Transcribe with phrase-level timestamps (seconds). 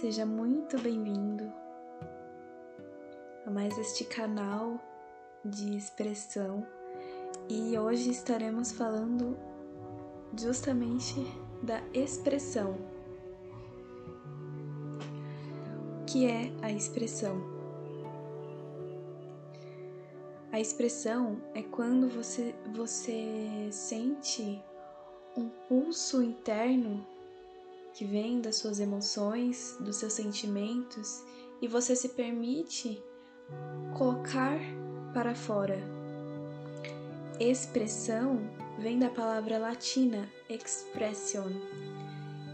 [0.00, 1.50] seja muito bem-vindo
[3.46, 4.78] a mais este canal
[5.42, 6.66] de expressão
[7.48, 9.38] e hoje estaremos falando
[10.38, 11.14] justamente
[11.62, 12.76] da expressão.
[16.02, 17.40] O que é a expressão?
[20.52, 24.62] A expressão é quando você, você sente
[25.34, 27.15] um pulso interno
[27.96, 31.24] que vem das suas emoções, dos seus sentimentos
[31.62, 33.02] e você se permite
[33.96, 34.60] colocar
[35.14, 35.78] para fora.
[37.40, 41.48] Expressão vem da palavra latina expression,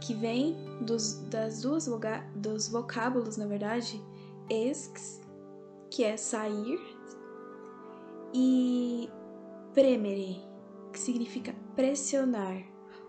[0.00, 1.88] que vem dos, das duas
[2.34, 4.02] dos vocábulos, na verdade,
[4.50, 5.20] ex,
[5.88, 6.80] que é sair,
[8.34, 9.08] e
[9.72, 10.42] premere,
[10.92, 12.60] que significa pressionar,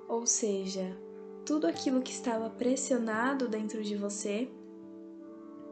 [0.08, 0.96] ou seja,
[1.50, 4.48] tudo aquilo que estava pressionado dentro de você,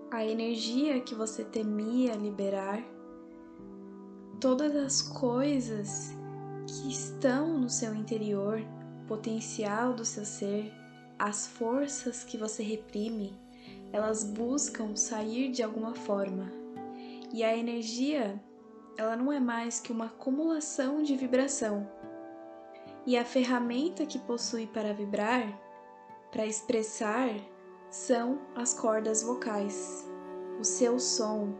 [0.09, 2.84] a energia que você temia liberar,
[4.42, 6.17] todas as coisas
[6.66, 8.59] que estão no seu interior,
[9.08, 10.73] potencial do seu ser,
[11.19, 13.39] as forças que você reprime,
[13.94, 16.52] elas buscam sair de alguma forma.
[17.31, 18.41] E a energia,
[18.97, 21.88] ela não é mais que uma acumulação de vibração.
[23.06, 25.66] E a ferramenta que possui para vibrar
[26.31, 27.30] para expressar
[27.89, 30.06] são as cordas vocais,
[30.59, 31.53] o seu som,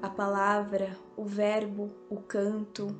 [0.00, 2.96] a palavra, o verbo, o canto.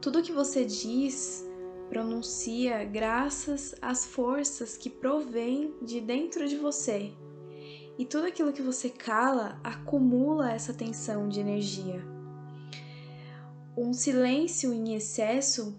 [0.00, 1.44] Tudo que você diz,
[1.88, 7.12] pronuncia graças às forças que provêm de dentro de você.
[7.98, 12.04] E tudo aquilo que você cala acumula essa tensão de energia.
[13.76, 15.78] Um silêncio em excesso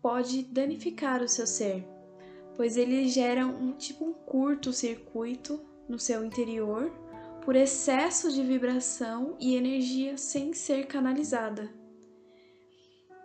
[0.00, 1.93] pode danificar o seu ser
[2.56, 6.90] pois ele gera um tipo um curto-circuito no seu interior
[7.44, 11.70] por excesso de vibração e energia sem ser canalizada.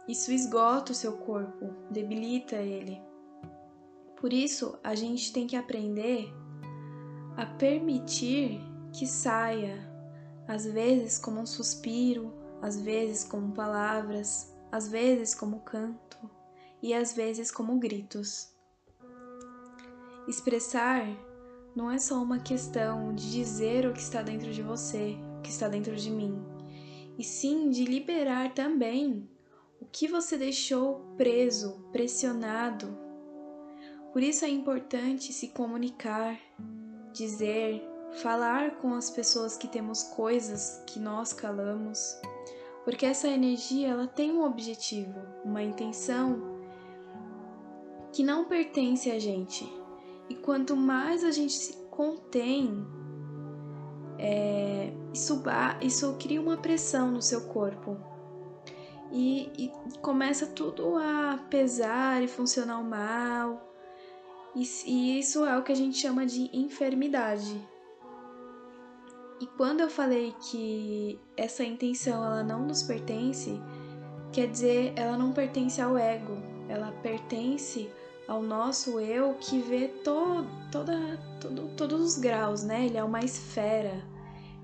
[0.07, 3.01] Isso esgota o seu corpo, debilita ele.
[4.17, 6.33] Por isso, a gente tem que aprender
[7.37, 8.59] a permitir
[8.91, 9.89] que saia,
[10.47, 16.29] às vezes como um suspiro, às vezes como palavras, às vezes como canto
[16.81, 18.51] e às vezes como gritos.
[20.29, 21.07] Expressar
[21.75, 25.49] não é só uma questão de dizer o que está dentro de você, o que
[25.49, 26.39] está dentro de mim,
[27.17, 29.27] e sim de liberar também
[29.81, 32.95] o que você deixou preso, pressionado.
[34.13, 36.39] Por isso é importante se comunicar,
[37.11, 37.83] dizer,
[38.21, 42.15] falar com as pessoas que temos coisas que nós calamos,
[42.85, 46.59] porque essa energia ela tem um objetivo, uma intenção
[48.13, 49.78] que não pertence a gente,
[50.29, 52.85] e quanto mais a gente se contém,
[54.17, 55.41] é, isso,
[55.81, 57.97] isso cria uma pressão no seu corpo.
[59.11, 63.67] E, e começa tudo a pesar e funcionar mal.
[64.55, 67.59] E, e isso é o que a gente chama de enfermidade.
[69.41, 73.59] E quando eu falei que essa intenção ela não nos pertence,
[74.33, 77.89] quer dizer, ela não pertence ao ego, ela pertence
[78.29, 82.85] ao nosso eu que vê to, toda, todo, todos os graus, né?
[82.85, 84.05] Ele é uma esfera,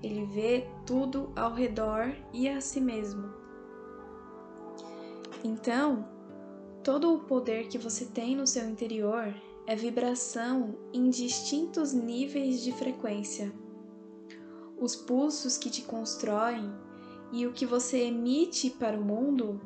[0.00, 3.28] ele vê tudo ao redor e a si mesmo.
[5.42, 6.08] Então,
[6.84, 9.34] todo o poder que você tem no seu interior
[9.66, 13.52] é vibração em distintos níveis de frequência.
[14.78, 16.72] Os pulsos que te constroem
[17.32, 19.60] e o que você emite para o mundo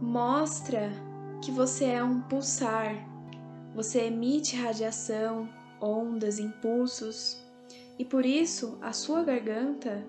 [0.00, 1.09] mostra
[1.40, 2.94] que você é um pulsar.
[3.74, 5.48] Você emite radiação,
[5.80, 7.42] ondas, impulsos,
[7.98, 10.06] e por isso a sua garganta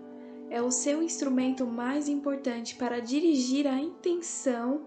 [0.50, 4.82] é o seu instrumento mais importante para dirigir a intenção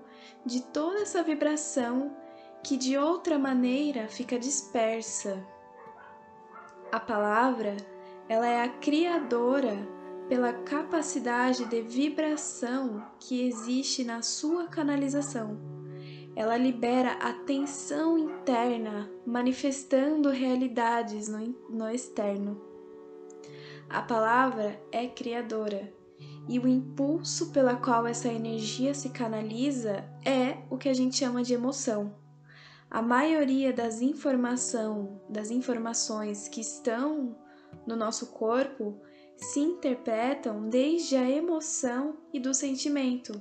[0.45, 2.15] de toda essa vibração
[2.63, 5.43] que de outra maneira fica dispersa.
[6.93, 7.77] A palavra,
[8.29, 9.77] ela é a criadora
[10.29, 15.84] pela capacidade de vibração que existe na sua canalização
[16.37, 21.39] ela libera a tensão interna, manifestando realidades no,
[21.71, 22.61] no externo.
[23.89, 25.93] A palavra é criadora
[26.49, 31.43] e o impulso pela qual essa energia se canaliza é o que a gente chama
[31.43, 32.15] de emoção.
[32.91, 37.37] A maioria das informação, das informações que estão
[37.87, 39.01] no nosso corpo
[39.37, 43.33] se interpretam desde a emoção e do sentimento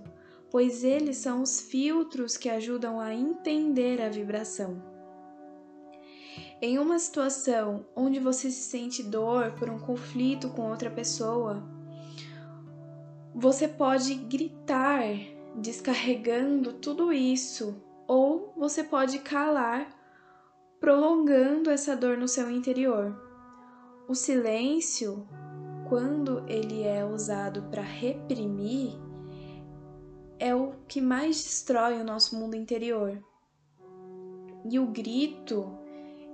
[0.54, 4.80] pois eles são os filtros que ajudam a entender a vibração.
[6.62, 11.64] Em uma situação onde você se sente dor por um conflito com outra pessoa,
[13.34, 15.04] você pode gritar,
[15.56, 19.90] descarregando tudo isso, ou você pode calar,
[20.80, 23.20] prolongando essa dor no seu interior.
[24.08, 25.28] O silêncio,
[25.90, 29.02] quando ele é usado para reprimir,
[30.44, 33.18] é o que mais destrói o nosso mundo interior.
[34.70, 35.72] E o grito,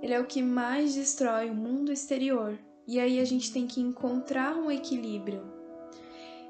[0.02, 2.58] ele é o que mais destrói o mundo exterior.
[2.88, 5.44] E aí a gente tem que encontrar um equilíbrio.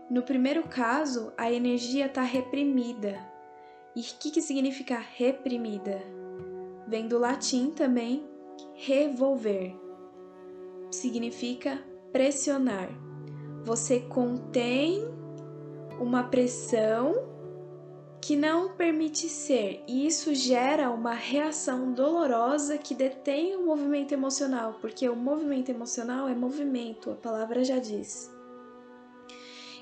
[0.08, 3.20] No primeiro caso, a energia está reprimida.
[3.94, 6.00] E o que, que significa reprimida?
[6.88, 8.26] Vem do latim também,
[8.72, 9.76] revolver.
[10.90, 11.78] Significa
[12.10, 12.88] pressionar.
[13.66, 15.04] Você contém
[16.00, 17.29] uma pressão
[18.20, 24.76] que não permite ser, e isso gera uma reação dolorosa que detém o movimento emocional,
[24.80, 28.30] porque o movimento emocional é movimento, a palavra já diz.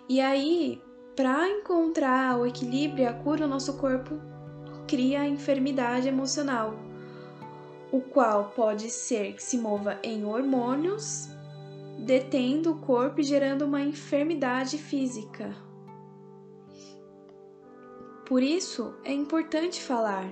[0.08, 0.81] E aí,
[1.17, 4.20] para encontrar o equilíbrio e a cura, o nosso corpo
[4.87, 6.75] cria a enfermidade emocional,
[7.90, 11.29] o qual pode ser que se mova em hormônios,
[11.99, 15.55] detendo o corpo e gerando uma enfermidade física,
[18.28, 20.30] por isso é importante falar,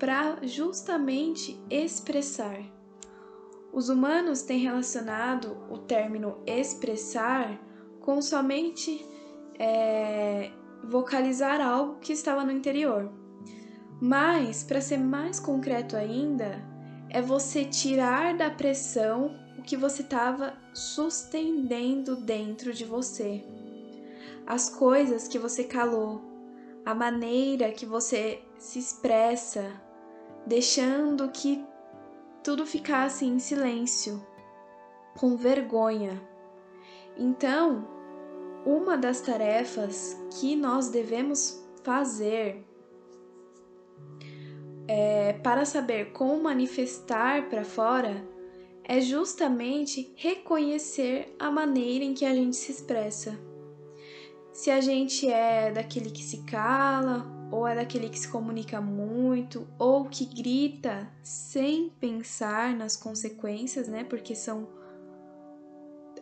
[0.00, 2.58] para justamente expressar.
[3.72, 7.56] Os humanos têm relacionado o término expressar
[8.00, 9.06] com somente
[9.56, 10.50] é,
[10.82, 13.12] vocalizar algo que estava no interior.
[14.00, 16.60] Mas, para ser mais concreto ainda,
[17.08, 23.44] é você tirar da pressão o que você estava sustentando dentro de você.
[24.44, 26.33] As coisas que você calou,
[26.84, 29.72] a maneira que você se expressa,
[30.46, 31.64] deixando que
[32.42, 34.24] tudo ficasse em silêncio,
[35.18, 36.20] com vergonha.
[37.16, 37.88] Então,
[38.66, 42.64] uma das tarefas que nós devemos fazer
[44.86, 48.26] é, para saber como manifestar para fora
[48.82, 53.53] é justamente reconhecer a maneira em que a gente se expressa
[54.54, 59.66] se a gente é daquele que se cala, ou é daquele que se comunica muito,
[59.76, 64.04] ou que grita sem pensar nas consequências, né?
[64.04, 64.68] Porque são.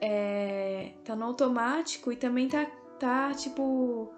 [0.00, 2.64] É, tá no automático e também tá,
[2.99, 4.11] tá, tipo,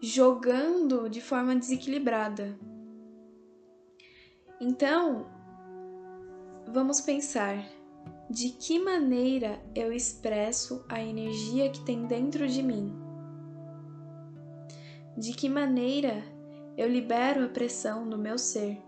[0.00, 2.58] jogando de forma desequilibrada.
[4.58, 5.26] Então,
[6.66, 7.62] vamos pensar
[8.30, 13.11] de que maneira eu expresso a energia que tem dentro de mim.
[15.16, 16.24] De que maneira
[16.76, 18.82] eu libero a pressão no meu ser?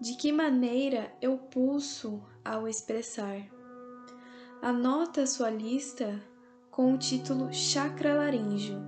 [0.00, 3.46] De que maneira eu pulso ao expressar?
[4.60, 6.20] Anota sua lista
[6.68, 8.80] com o título Chakra Laríngeo.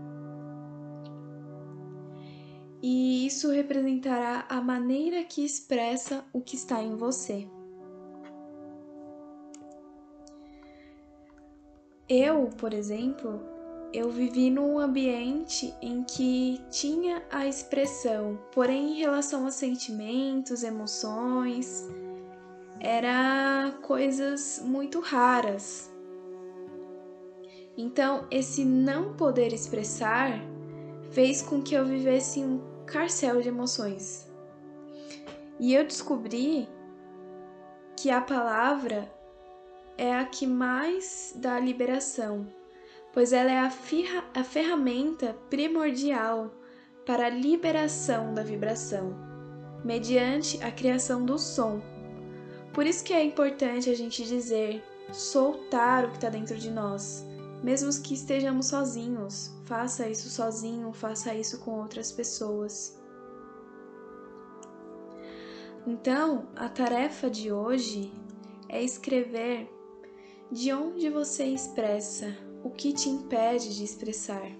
[2.83, 7.49] E isso representará a maneira que expressa o que está em você.
[12.09, 13.60] Eu, por exemplo,
[13.93, 21.89] eu vivi num ambiente em que tinha a expressão, porém, em relação a sentimentos, emoções,
[22.79, 25.91] era coisas muito raras.
[27.77, 30.41] Então, esse não poder expressar
[31.11, 34.31] fez com que eu vivesse um carcel de emoções.
[35.59, 36.69] E eu descobri
[37.97, 39.13] que a palavra
[39.99, 42.60] é a que mais dá liberação
[43.13, 43.73] pois ela é a,
[44.35, 46.51] a ferramenta primordial
[47.05, 49.15] para a liberação da vibração,
[49.85, 51.81] mediante a criação do som.
[52.73, 57.27] Por isso que é importante a gente dizer, soltar o que está dentro de nós,
[57.63, 59.51] mesmo que estejamos sozinhos.
[59.65, 62.97] Faça isso sozinho, faça isso com outras pessoas.
[65.87, 68.13] Então, a tarefa de hoje
[68.69, 69.69] é escrever
[70.51, 74.51] de onde você expressa o que te impede de expressar.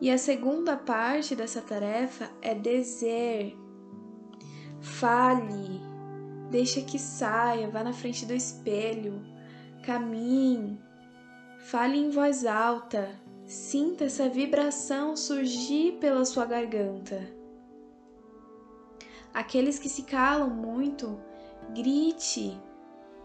[0.00, 3.56] E a segunda parte dessa tarefa é dizer.
[4.80, 5.80] Fale,
[6.50, 9.24] deixa que saia, vá na frente do espelho,
[9.82, 10.78] caminhe,
[11.60, 17.34] fale em voz alta, sinta essa vibração surgir pela sua garganta.
[19.32, 21.18] Aqueles que se calam muito,
[21.74, 22.58] grite,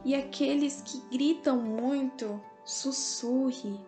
[0.03, 3.79] e aqueles que gritam muito, sussurre,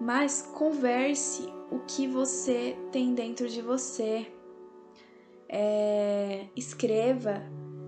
[0.00, 4.26] mas converse o que você tem dentro de você.
[5.48, 7.42] É, escreva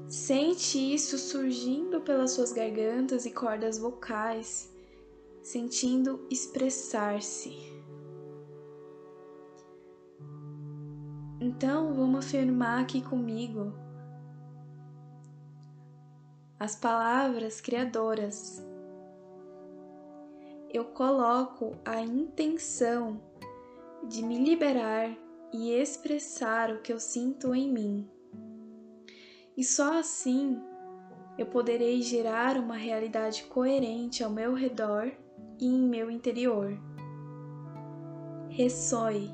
[0.08, 4.72] Sente isso surgindo pelas suas gargantas e cordas vocais,
[5.42, 7.56] sentindo expressar-se.
[11.40, 13.72] Então, vamos afirmar aqui comigo
[16.60, 18.62] as palavras criadoras.
[20.74, 23.22] Eu coloco a intenção
[24.08, 25.16] de me liberar
[25.52, 28.10] e expressar o que eu sinto em mim.
[29.56, 30.60] E só assim
[31.38, 35.12] eu poderei gerar uma realidade coerente ao meu redor
[35.60, 36.76] e em meu interior.
[38.48, 39.30] Ressoe,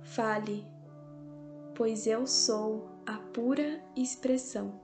[0.00, 0.66] fale,
[1.74, 4.80] pois eu sou a pura expressão.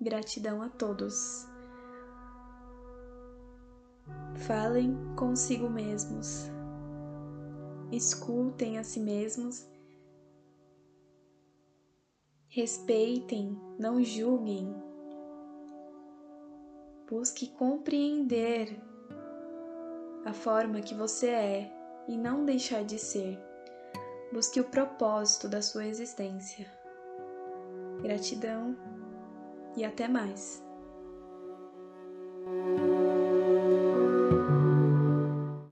[0.00, 1.49] Gratidão a todos.
[4.46, 6.50] Falem consigo mesmos,
[7.92, 9.70] escutem a si mesmos
[12.52, 14.74] Respeitem, não julguem.
[17.08, 18.76] Busque compreender
[20.24, 21.72] a forma que você é
[22.08, 23.38] e não deixar de ser.
[24.32, 26.66] Busque o propósito da sua existência.
[28.02, 28.76] Gratidão
[29.76, 30.60] e até mais.